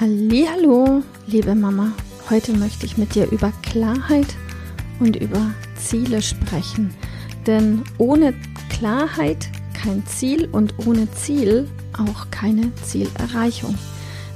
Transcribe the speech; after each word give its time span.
Hallo, 0.00 1.04
liebe 1.28 1.54
Mama. 1.54 1.92
Heute 2.28 2.52
möchte 2.52 2.84
ich 2.84 2.98
mit 2.98 3.14
dir 3.14 3.30
über 3.30 3.52
Klarheit 3.62 4.26
und 4.98 5.14
über 5.14 5.52
Ziele 5.76 6.20
sprechen. 6.20 6.92
Denn 7.46 7.84
ohne 7.96 8.34
Klarheit 8.70 9.48
kein 9.72 10.04
Ziel 10.04 10.48
und 10.50 10.74
ohne 10.84 11.08
Ziel 11.12 11.68
auch 11.96 12.28
keine 12.32 12.74
Zielerreichung. 12.74 13.78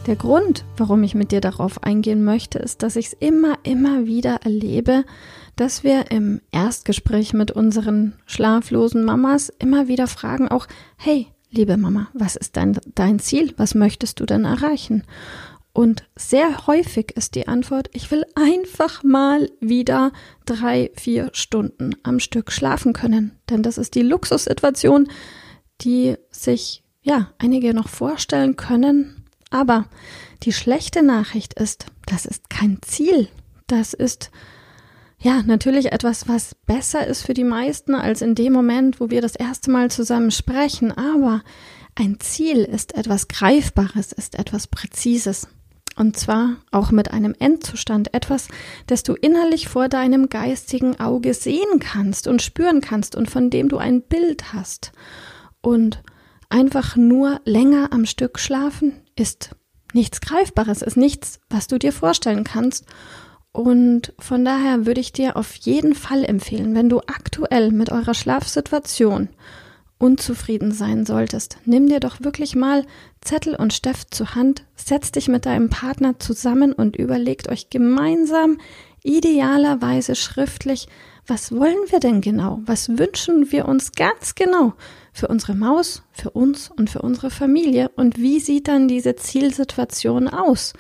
Der 0.07 0.15
Grund, 0.15 0.65
warum 0.77 1.03
ich 1.03 1.17
mit 1.17 1.33
dir 1.33 1.41
darauf 1.41 1.83
eingehen 1.83 2.25
möchte, 2.25 2.61
ist, 2.61 2.85
dass 2.85 2.95
ich 2.95 3.07
es 3.07 3.13
immer, 3.15 3.59
immer 3.65 4.07
wieder 4.07 4.43
erlebe, 4.45 5.05
dass 5.57 5.83
wir 5.83 6.13
im 6.13 6.41
Erstgespräch 6.53 7.33
mit 7.33 7.51
unseren 7.51 8.15
schlaflosen 8.27 9.05
Mamas 9.05 9.49
immer 9.59 9.89
wieder 9.89 10.07
fragen 10.07 10.47
auch, 10.47 10.69
hey, 10.97 11.27
liebe 11.51 11.77
Mama, 11.77 12.09
was 12.13 12.37
ist 12.37 12.57
dein, 12.57 12.79
dein 12.95 13.19
Ziel? 13.19 13.55
Was 13.57 13.75
möchtest 13.75 14.21
du 14.21 14.27
denn 14.27 14.45
erreichen? 14.45 15.05
Und 15.73 16.05
sehr 16.17 16.67
häufig 16.67 17.13
ist 17.17 17.35
die 17.35 17.47
Antwort, 17.47 17.89
ich 17.93 18.11
will 18.11 18.25
einfach 18.35 19.05
mal 19.05 19.51
wieder 19.61 20.13
drei, 20.45 20.91
vier 20.97 21.31
Stunden 21.33 21.95
am 22.03 22.19
Stück 22.19 22.51
schlafen 22.51 22.93
können. 22.93 23.39
Denn 23.49 23.63
das 23.63 23.79
ist 23.79 23.95
die 23.95 24.03
Luxussituation, 24.03 25.09
die 25.81 26.17
sich, 26.31 26.83
ja, 27.03 27.33
einige 27.39 27.75
noch 27.75 27.89
vorstellen 27.89 28.57
können. 28.57 29.25
Aber 29.51 29.87
die 30.43 30.53
schlechte 30.53 31.03
Nachricht 31.03 31.55
ist, 31.55 31.87
das 32.07 32.27
ist 32.27 32.51
kein 32.51 32.79
Ziel. 32.83 33.29
Das 33.69 33.95
ist 33.95 34.31
ja, 35.21 35.43
natürlich 35.43 35.93
etwas, 35.93 36.29
was 36.29 36.55
besser 36.67 37.07
ist 37.07 37.23
für 37.23 37.35
die 37.35 37.45
meisten 37.45 37.95
als 37.95 38.23
in 38.23 38.35
dem 38.35 38.53
Moment, 38.53 39.01
wo 39.01 39.11
wir 39.11 39.21
das 39.21 39.35
erste 39.35 39.71
Mal 39.71 39.91
zusammen 39.91 40.31
sprechen. 40.31 40.93
Aber 40.93 41.43
ein 41.97 42.21
Ziel 42.21 42.59
ist 42.59 42.97
etwas 42.97 43.27
Greifbares, 43.27 44.13
ist 44.13 44.39
etwas 44.39 44.69
Präzises. 44.69 45.49
Und 45.97 46.17
zwar 46.17 46.59
auch 46.71 46.93
mit 46.93 47.11
einem 47.11 47.35
Endzustand, 47.37 48.15
etwas, 48.15 48.47
das 48.87 49.03
du 49.03 49.15
innerlich 49.15 49.67
vor 49.67 49.89
deinem 49.89 50.29
geistigen 50.29 51.01
Auge 51.01 51.35
sehen 51.35 51.81
kannst 51.81 52.29
und 52.29 52.41
spüren 52.41 52.81
kannst 52.81 53.17
und 53.17 53.29
von 53.29 53.51
dem 53.51 53.69
du 53.69 53.79
ein 53.79 54.03
Bild 54.03 54.53
hast. 54.53 54.93
Und 55.61 56.01
einfach 56.49 56.95
nur 56.95 57.41
länger 57.45 57.93
am 57.93 58.07
Stück 58.07 58.39
schlafen 58.39 58.93
ist 59.17 59.51
nichts 59.93 60.21
Greifbares, 60.21 60.83
ist 60.83 60.97
nichts, 60.97 61.41
was 61.51 61.67
du 61.67 61.81
dir 61.81 61.93
vorstellen 61.93 62.45
kannst. 62.45 62.87
Und 63.59 64.13
von 64.21 64.45
daher 64.45 64.87
würde 64.87 65.01
ich 65.01 65.11
dir 65.11 65.37
auf 65.37 65.53
jeden 65.57 65.97
Fall 65.97 66.25
empfehlen, 66.25 66.77
wenn 66.77 66.89
du 66.89 67.01
aktuell 67.01 67.73
mit 67.73 67.91
eurer 67.91 68.15
Schlafsituation 68.15 69.31
unzufrieden 69.99 70.71
sein 70.71 71.05
solltest, 71.05 71.59
nimm 71.65 71.89
dir 71.89 71.99
doch 71.99 72.21
wirklich 72.21 72.55
mal 72.55 72.87
Zettel 73.21 73.57
und 73.57 73.73
Stift 73.73 74.15
zur 74.15 74.37
Hand, 74.37 74.63
setz 74.77 75.11
dich 75.11 75.27
mit 75.27 75.45
deinem 75.45 75.71
Partner 75.71 76.21
zusammen 76.21 76.73
und 76.73 76.95
überlegt 76.95 77.49
euch 77.49 77.69
gemeinsam, 77.69 78.59
idealerweise 79.03 80.15
schriftlich, 80.15 80.87
was 81.27 81.51
wollen 81.51 81.79
wir 81.89 81.99
denn 81.99 82.21
genau? 82.21 82.61
Was 82.65 82.97
wünschen 82.97 83.51
wir 83.51 83.67
uns 83.67 83.91
ganz 83.91 84.37
genau 84.37 84.75
für 85.13 85.27
unsere 85.27 85.57
Maus, 85.57 86.05
für 86.13 86.31
uns 86.31 86.71
und 86.71 86.91
für 86.91 87.03
unsere 87.03 87.31
Familie? 87.31 87.91
Und 87.97 88.19
wie 88.19 88.39
sieht 88.39 88.69
dann 88.69 88.87
diese 88.87 89.17
Zielsituation 89.17 90.29
aus? 90.29 90.75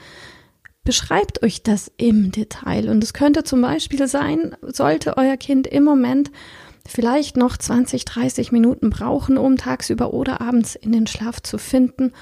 Beschreibt 0.84 1.42
euch 1.42 1.62
das 1.62 1.90
im 1.96 2.32
Detail. 2.32 2.88
Und 2.88 3.02
es 3.04 3.12
könnte 3.12 3.44
zum 3.44 3.60
Beispiel 3.60 4.06
sein, 4.08 4.56
sollte 4.62 5.16
euer 5.16 5.36
Kind 5.36 5.66
im 5.66 5.84
Moment 5.84 6.30
vielleicht 6.88 7.36
noch 7.36 7.56
20, 7.56 8.04
30 8.06 8.50
Minuten 8.50 8.90
brauchen, 8.90 9.36
um 9.36 9.56
tagsüber 9.56 10.14
oder 10.14 10.40
abends 10.40 10.74
in 10.74 10.92
den 10.92 11.06
Schlaf 11.06 11.40
zu 11.42 11.58
finden. 11.58 12.12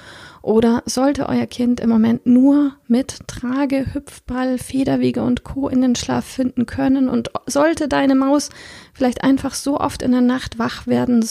Oder 0.41 0.83
sollte 0.85 1.27
euer 1.29 1.47
Kind 1.47 1.79
im 1.79 1.89
Moment 1.89 2.25
nur 2.25 2.73
mit 2.87 3.27
Trage, 3.27 3.93
Hüpfball, 3.93 4.57
Federwiege 4.57 5.23
und 5.23 5.43
Co. 5.43 5.69
in 5.69 5.81
den 5.81 5.95
Schlaf 5.95 6.25
finden 6.25 6.65
können 6.65 7.09
und 7.09 7.31
sollte 7.45 7.87
deine 7.87 8.15
Maus 8.15 8.49
vielleicht 8.93 9.23
einfach 9.23 9.53
so 9.53 9.79
oft 9.79 10.01
in 10.01 10.11
der 10.11 10.21
Nacht 10.21 10.59
wach 10.59 10.85
werden 10.85 11.25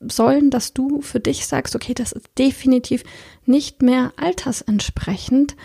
sollen, 0.00 0.50
dass 0.50 0.72
du 0.72 1.00
für 1.00 1.20
dich 1.20 1.46
sagst, 1.46 1.74
okay, 1.74 1.94
das 1.94 2.12
ist 2.12 2.26
definitiv 2.38 3.02
nicht 3.44 3.82
mehr 3.82 4.12
altersentsprechend 4.16 5.56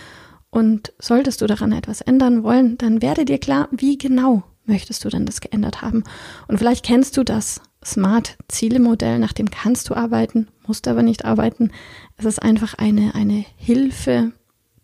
und 0.51 0.93
solltest 0.99 1.41
du 1.41 1.47
daran 1.47 1.71
etwas 1.71 2.01
ändern 2.01 2.43
wollen, 2.43 2.77
dann 2.77 3.01
werde 3.01 3.25
dir 3.25 3.39
klar, 3.39 3.69
wie 3.71 3.97
genau 3.97 4.43
möchtest 4.65 5.03
du 5.03 5.09
denn 5.09 5.25
das 5.25 5.41
geändert 5.41 5.81
haben? 5.81 6.03
Und 6.47 6.57
vielleicht 6.57 6.85
kennst 6.85 7.17
du 7.17 7.23
das 7.23 7.61
Smart-Ziele-Modell, 7.83 9.17
nach 9.17 9.33
dem 9.33 9.49
kannst 9.49 9.89
du 9.89 9.95
arbeiten, 9.95 10.49
musst 10.67 10.87
aber 10.87 11.01
nicht 11.01 11.25
arbeiten. 11.25 11.71
Es 12.17 12.25
ist 12.25 12.41
einfach 12.41 12.75
eine, 12.75 13.15
eine 13.15 13.43
Hilfe, 13.55 14.33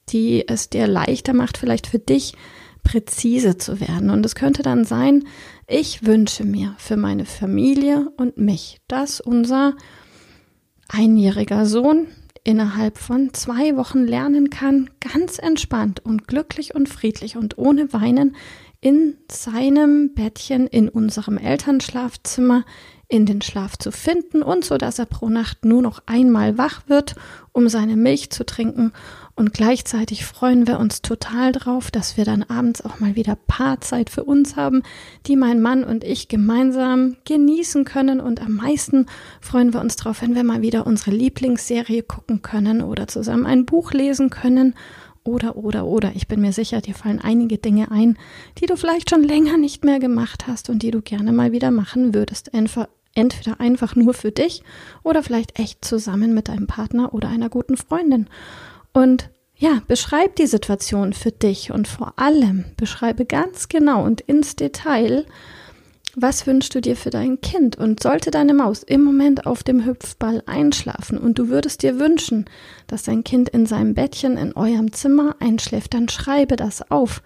die 0.10 0.48
es 0.48 0.70
dir 0.70 0.88
leichter 0.88 1.34
macht, 1.34 1.58
vielleicht 1.58 1.86
für 1.86 2.00
dich 2.00 2.34
präzise 2.84 3.58
zu 3.58 3.82
werden. 3.82 4.10
Und 4.10 4.26
es 4.26 4.34
könnte 4.34 4.64
dann 4.64 4.86
sein, 4.86 5.26
ich 5.68 6.06
wünsche 6.06 6.46
mir 6.46 6.74
für 6.78 6.96
meine 6.96 7.26
Familie 7.26 8.10
und 8.18 8.38
mich, 8.38 8.80
dass 8.88 9.20
unser 9.20 9.76
einjähriger 10.88 11.66
Sohn 11.66 12.08
innerhalb 12.48 12.98
von 12.98 13.34
zwei 13.34 13.76
Wochen 13.76 14.06
lernen 14.06 14.50
kann, 14.50 14.90
ganz 15.02 15.38
entspannt 15.38 16.00
und 16.00 16.30
glücklich 16.30 16.74
und 16.74 16.88
friedlich 16.88 17.36
und 17.36 17.58
ohne 17.58 17.92
Weinen 17.92 18.38
in 18.80 19.18
seinem 19.30 20.14
Bettchen 20.14 20.66
in 20.66 20.88
unserem 20.88 21.38
Elternschlafzimmer 21.38 22.64
in 23.10 23.26
den 23.26 23.42
Schlaf 23.42 23.78
zu 23.78 23.92
finden 23.92 24.44
und 24.44 24.64
so, 24.64 24.78
dass 24.78 24.98
er 24.98 25.08
pro 25.08 25.28
Nacht 25.28 25.66
nur 25.66 25.82
noch 25.82 26.04
einmal 26.06 26.58
wach 26.58 26.88
wird, 26.88 27.16
um 27.52 27.68
seine 27.68 27.98
Milch 27.98 28.30
zu 28.30 28.46
trinken. 28.46 28.94
Und 29.38 29.54
gleichzeitig 29.54 30.26
freuen 30.26 30.66
wir 30.66 30.80
uns 30.80 31.04
total 31.04 31.52
drauf, 31.52 31.92
dass 31.92 32.18
wir 32.18 32.26
dann 32.26 32.42
abends 32.42 32.84
auch 32.84 33.00
mal 33.00 33.16
wieder 33.16 33.38
Paarzeit 33.46 34.10
für 34.10 34.24
uns 34.24 34.56
haben, 34.56 34.82
die 35.28 35.36
mein 35.36 35.62
Mann 35.62 35.84
und 35.84 36.04
ich 36.04 36.28
gemeinsam 36.28 37.18
genießen 37.24 37.86
können. 37.86 38.20
Und 38.20 38.42
am 38.42 38.54
meisten 38.54 39.06
freuen 39.40 39.74
wir 39.74 39.80
uns 39.80 39.96
drauf, 39.96 40.24
wenn 40.24 40.34
wir 40.34 40.44
mal 40.44 40.64
wieder 40.64 40.88
unsere 40.88 41.12
Lieblingsserie 41.12 42.02
gucken 42.02 42.42
können 42.42 42.82
oder 42.82 43.08
zusammen 43.08 43.46
ein 43.46 43.68
Buch 43.68 43.92
lesen 43.92 44.32
können 44.32 44.74
oder, 45.24 45.56
oder, 45.56 45.86
oder. 45.86 46.14
Ich 46.16 46.28
bin 46.28 46.42
mir 46.42 46.52
sicher, 46.52 46.82
dir 46.82 46.96
fallen 46.96 47.22
einige 47.22 47.60
Dinge 47.60 47.92
ein, 47.92 48.18
die 48.58 48.66
du 48.66 48.76
vielleicht 48.76 49.12
schon 49.12 49.22
länger 49.22 49.60
nicht 49.60 49.86
mehr 49.86 50.00
gemacht 50.00 50.48
hast 50.48 50.68
und 50.72 50.82
die 50.82 50.90
du 50.90 51.04
gerne 51.04 51.32
mal 51.32 51.52
wieder 51.52 51.70
machen 51.70 52.16
würdest 52.16 52.50
entweder 53.14 53.60
einfach 53.60 53.96
nur 53.96 54.14
für 54.14 54.32
dich 54.32 54.64
oder 55.04 55.22
vielleicht 55.22 55.60
echt 55.60 55.84
zusammen 55.84 56.34
mit 56.34 56.48
deinem 56.48 56.68
Partner 56.68 57.14
oder 57.14 57.30
einer 57.30 57.50
guten 57.50 57.78
Freundin. 57.78 58.28
Und 58.98 59.30
ja, 59.56 59.84
beschreib 59.88 60.38
die 60.38 60.48
Situation 60.48 61.14
für 61.14 61.32
dich 61.32 61.70
und 61.72 61.88
vor 61.88 62.14
allem 62.18 62.66
beschreibe 62.78 63.26
ganz 63.26 63.70
genau 63.70 64.04
und 64.04 64.22
ins 64.22 64.56
Detail, 64.56 65.28
was 66.16 66.48
wünschst 66.48 66.74
du 66.74 66.82
dir 66.82 66.96
für 66.96 67.12
dein 67.12 67.40
Kind? 67.40 67.78
Und 67.78 68.02
sollte 68.02 68.32
deine 68.32 68.56
Maus 68.56 68.82
im 68.82 69.04
Moment 69.04 69.46
auf 69.46 69.62
dem 69.62 69.86
Hüpfball 69.86 70.42
einschlafen 70.48 71.20
und 71.20 71.38
du 71.38 71.48
würdest 71.50 71.84
dir 71.84 72.00
wünschen, 72.00 72.46
dass 72.88 73.04
dein 73.04 73.24
Kind 73.24 73.50
in 73.50 73.68
seinem 73.68 73.94
Bettchen 73.94 74.36
in 74.36 74.56
eurem 74.56 74.92
Zimmer 74.92 75.36
einschläft, 75.40 75.94
dann 75.94 76.10
schreibe 76.10 76.56
das 76.56 76.90
auf 76.90 77.22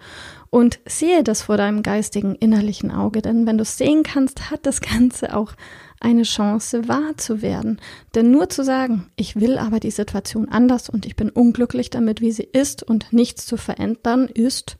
und 0.50 0.78
sehe 0.84 1.24
das 1.24 1.40
vor 1.40 1.56
deinem 1.56 1.82
geistigen 1.82 2.34
innerlichen 2.34 2.90
Auge. 2.90 3.22
Denn 3.22 3.46
wenn 3.46 3.56
du 3.56 3.62
es 3.62 3.78
sehen 3.78 4.02
kannst, 4.02 4.50
hat 4.50 4.66
das 4.66 4.82
Ganze 4.82 5.34
auch 5.34 5.54
eine 6.02 6.24
Chance 6.24 6.88
wahr 6.88 7.16
zu 7.16 7.42
werden. 7.42 7.80
Denn 8.14 8.30
nur 8.30 8.48
zu 8.48 8.64
sagen, 8.64 9.10
ich 9.16 9.36
will 9.36 9.58
aber 9.58 9.80
die 9.80 9.90
Situation 9.90 10.48
anders 10.48 10.88
und 10.88 11.06
ich 11.06 11.16
bin 11.16 11.30
unglücklich 11.30 11.90
damit, 11.90 12.20
wie 12.20 12.32
sie 12.32 12.48
ist 12.52 12.82
und 12.82 13.12
nichts 13.12 13.46
zu 13.46 13.56
verändern, 13.56 14.26
ist 14.26 14.78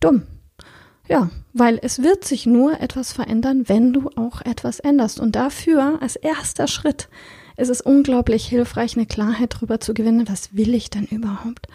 dumm. 0.00 0.22
Ja, 1.06 1.30
weil 1.52 1.78
es 1.82 2.02
wird 2.02 2.24
sich 2.24 2.46
nur 2.46 2.80
etwas 2.80 3.12
verändern, 3.12 3.68
wenn 3.68 3.92
du 3.92 4.10
auch 4.16 4.40
etwas 4.40 4.80
änderst. 4.80 5.20
Und 5.20 5.36
dafür, 5.36 5.98
als 6.00 6.16
erster 6.16 6.66
Schritt, 6.66 7.08
ist 7.56 7.68
es 7.68 7.80
unglaublich 7.80 8.46
hilfreich, 8.46 8.96
eine 8.96 9.06
Klarheit 9.06 9.54
darüber 9.54 9.80
zu 9.80 9.94
gewinnen, 9.94 10.28
was 10.28 10.56
will 10.56 10.74
ich 10.74 10.90
denn 10.90 11.04
überhaupt? 11.04 11.66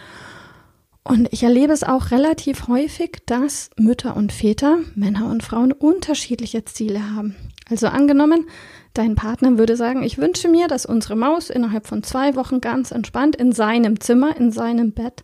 Und 1.10 1.28
ich 1.32 1.42
erlebe 1.42 1.74
es 1.74 1.84
auch 1.84 2.12
relativ 2.12 2.68
häufig, 2.68 3.24
dass 3.26 3.72
Mütter 3.78 4.16
und 4.16 4.32
Väter, 4.32 4.78
Männer 4.94 5.32
und 5.32 5.42
Frauen 5.42 5.72
unterschiedliche 5.72 6.66
Ziele 6.66 7.16
haben. 7.16 7.36
Also 7.68 7.88
angenommen, 7.88 8.46
dein 8.94 9.16
Partner 9.16 9.58
würde 9.58 9.76
sagen, 9.76 10.04
ich 10.04 10.20
wünsche 10.20 10.50
mir, 10.50 10.68
dass 10.68 10.86
unsere 10.86 11.16
Maus 11.16 11.50
innerhalb 11.50 11.88
von 11.88 12.04
zwei 12.04 12.36
Wochen 12.36 12.62
ganz 12.62 12.92
entspannt 12.92 13.36
in 13.36 13.54
seinem 13.54 14.00
Zimmer, 14.00 14.38
in 14.38 14.52
seinem 14.52 14.92
Bett 14.92 15.24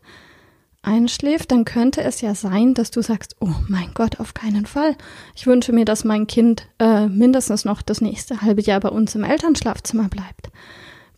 einschläft, 0.82 1.52
dann 1.52 1.66
könnte 1.66 2.02
es 2.02 2.20
ja 2.20 2.34
sein, 2.34 2.74
dass 2.74 2.90
du 2.90 3.04
sagst, 3.04 3.36
oh 3.40 3.54
mein 3.68 3.92
Gott, 3.94 4.20
auf 4.20 4.34
keinen 4.34 4.66
Fall. 4.66 4.96
Ich 5.36 5.46
wünsche 5.46 5.72
mir, 5.72 5.86
dass 5.86 6.04
mein 6.04 6.26
Kind 6.26 6.68
äh, 6.80 7.06
mindestens 7.06 7.64
noch 7.64 7.84
das 7.84 8.02
nächste 8.02 8.42
halbe 8.42 8.64
Jahr 8.64 8.80
bei 8.80 8.90
uns 8.90 9.14
im 9.14 9.24
Elternschlafzimmer 9.24 10.10
bleibt. 10.10 10.50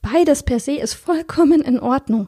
Beides 0.02 0.44
per 0.44 0.60
se 0.60 0.74
ist 0.74 0.94
vollkommen 0.94 1.62
in 1.62 1.80
Ordnung. 1.80 2.28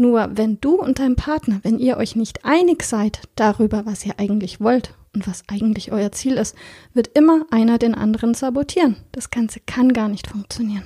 Nur 0.00 0.30
wenn 0.32 0.58
du 0.62 0.76
und 0.76 0.98
dein 0.98 1.14
Partner, 1.14 1.60
wenn 1.62 1.78
ihr 1.78 1.98
euch 1.98 2.16
nicht 2.16 2.46
einig 2.46 2.84
seid 2.84 3.20
darüber, 3.36 3.84
was 3.84 4.06
ihr 4.06 4.14
eigentlich 4.18 4.58
wollt 4.58 4.94
und 5.14 5.28
was 5.28 5.42
eigentlich 5.46 5.92
euer 5.92 6.10
Ziel 6.10 6.38
ist, 6.38 6.56
wird 6.94 7.08
immer 7.08 7.44
einer 7.50 7.76
den 7.76 7.94
anderen 7.94 8.32
sabotieren. 8.32 8.96
Das 9.12 9.28
Ganze 9.28 9.60
kann 9.60 9.92
gar 9.92 10.08
nicht 10.08 10.26
funktionieren. 10.26 10.84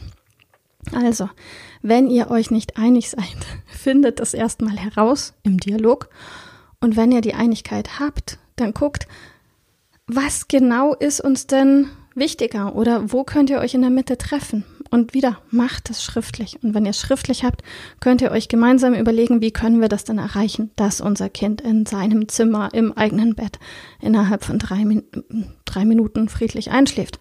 Also, 0.92 1.30
wenn 1.80 2.10
ihr 2.10 2.28
euch 2.32 2.50
nicht 2.50 2.76
einig 2.76 3.08
seid, 3.08 3.36
findet 3.66 4.18
das 4.18 4.34
erstmal 4.34 4.76
heraus 4.76 5.34
im 5.44 5.58
Dialog. 5.58 6.08
Und 6.80 6.96
wenn 6.96 7.12
ihr 7.12 7.20
die 7.20 7.34
Einigkeit 7.34 8.00
habt, 8.00 8.40
dann 8.56 8.74
guckt, 8.74 9.06
was 10.08 10.48
genau 10.48 10.92
ist 10.92 11.20
uns 11.20 11.46
denn 11.46 11.88
wichtiger 12.16 12.74
oder 12.74 13.12
wo 13.12 13.22
könnt 13.22 13.48
ihr 13.48 13.60
euch 13.60 13.74
in 13.74 13.82
der 13.82 13.90
Mitte 13.90 14.18
treffen? 14.18 14.64
Und 14.94 15.12
wieder, 15.12 15.38
macht 15.50 15.90
es 15.90 16.04
schriftlich. 16.04 16.62
Und 16.62 16.72
wenn 16.72 16.84
ihr 16.84 16.92
es 16.92 17.00
schriftlich 17.00 17.42
habt, 17.42 17.64
könnt 17.98 18.22
ihr 18.22 18.30
euch 18.30 18.46
gemeinsam 18.46 18.94
überlegen, 18.94 19.40
wie 19.40 19.50
können 19.50 19.80
wir 19.80 19.88
das 19.88 20.04
denn 20.04 20.18
erreichen, 20.18 20.70
dass 20.76 21.00
unser 21.00 21.28
Kind 21.28 21.60
in 21.62 21.84
seinem 21.84 22.28
Zimmer, 22.28 22.68
im 22.72 22.92
eigenen 22.96 23.34
Bett 23.34 23.58
innerhalb 24.00 24.44
von 24.44 24.60
drei, 24.60 24.84
drei 25.64 25.84
Minuten 25.84 26.28
friedlich 26.28 26.70
einschläft. 26.70 27.18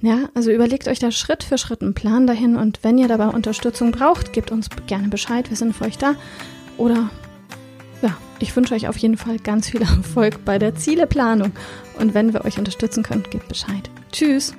Ja, 0.00 0.30
also 0.32 0.50
überlegt 0.50 0.88
euch 0.88 0.98
da 0.98 1.10
Schritt 1.10 1.42
für 1.42 1.58
Schritt 1.58 1.82
einen 1.82 1.92
Plan 1.92 2.26
dahin 2.26 2.56
und 2.56 2.78
wenn 2.82 2.96
ihr 2.96 3.08
dabei 3.08 3.26
Unterstützung 3.26 3.92
braucht, 3.92 4.32
gebt 4.32 4.50
uns 4.50 4.70
gerne 4.86 5.08
Bescheid, 5.08 5.50
wir 5.50 5.58
sind 5.58 5.76
für 5.76 5.84
euch 5.84 5.98
da. 5.98 6.14
Oder 6.78 7.10
ja, 8.00 8.16
ich 8.38 8.56
wünsche 8.56 8.74
euch 8.74 8.88
auf 8.88 8.96
jeden 8.96 9.18
Fall 9.18 9.38
ganz 9.38 9.68
viel 9.68 9.82
Erfolg 9.82 10.42
bei 10.46 10.58
der 10.58 10.74
Zieleplanung 10.74 11.52
und 11.98 12.14
wenn 12.14 12.32
wir 12.32 12.46
euch 12.46 12.58
unterstützen 12.58 13.02
können, 13.02 13.24
gebt 13.28 13.48
Bescheid. 13.48 13.90
Tschüss! 14.10 14.54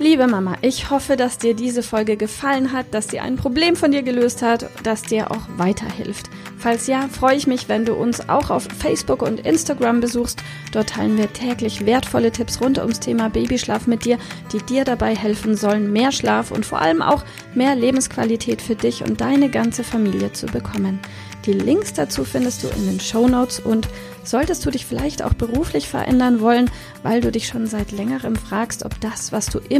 Liebe 0.00 0.26
Mama, 0.26 0.56
ich 0.60 0.90
hoffe, 0.90 1.16
dass 1.16 1.38
dir 1.38 1.54
diese 1.54 1.84
Folge 1.84 2.16
gefallen 2.16 2.72
hat, 2.72 2.86
dass 2.90 3.06
sie 3.06 3.20
ein 3.20 3.36
Problem 3.36 3.76
von 3.76 3.92
dir 3.92 4.02
gelöst 4.02 4.42
hat, 4.42 4.68
dass 4.82 5.02
dir 5.02 5.30
auch 5.30 5.42
weiterhilft. 5.56 6.28
Falls 6.58 6.88
ja, 6.88 7.06
freue 7.06 7.36
ich 7.36 7.46
mich, 7.46 7.68
wenn 7.68 7.84
du 7.84 7.94
uns 7.94 8.28
auch 8.28 8.50
auf 8.50 8.66
Facebook 8.76 9.22
und 9.22 9.46
Instagram 9.46 10.00
besuchst. 10.00 10.42
Dort 10.72 10.88
teilen 10.88 11.16
wir 11.16 11.32
täglich 11.32 11.86
wertvolle 11.86 12.32
Tipps 12.32 12.60
rund 12.60 12.78
ums 12.78 12.98
Thema 12.98 13.30
Babyschlaf 13.30 13.86
mit 13.86 14.04
dir, 14.04 14.18
die 14.52 14.58
dir 14.58 14.84
dabei 14.84 15.14
helfen 15.14 15.56
sollen, 15.56 15.92
mehr 15.92 16.10
Schlaf 16.10 16.50
und 16.50 16.66
vor 16.66 16.80
allem 16.80 17.00
auch 17.00 17.22
mehr 17.54 17.76
Lebensqualität 17.76 18.62
für 18.62 18.74
dich 18.74 19.04
und 19.04 19.20
deine 19.20 19.48
ganze 19.48 19.84
Familie 19.84 20.32
zu 20.32 20.46
bekommen. 20.46 20.98
Die 21.46 21.52
Links 21.52 21.92
dazu 21.92 22.24
findest 22.24 22.64
du 22.64 22.68
in 22.68 22.86
den 22.86 23.00
Show 23.00 23.28
Notes 23.28 23.60
und 23.60 23.88
solltest 24.22 24.64
du 24.64 24.70
dich 24.70 24.86
vielleicht 24.86 25.22
auch 25.22 25.34
beruflich 25.34 25.88
verändern 25.88 26.40
wollen, 26.40 26.70
weil 27.02 27.20
du 27.20 27.30
dich 27.30 27.46
schon 27.46 27.66
seit 27.66 27.92
längerem 27.92 28.36
fragst, 28.36 28.84
ob 28.84 28.98
das, 29.00 29.30
was 29.30 29.46
du 29.46 29.58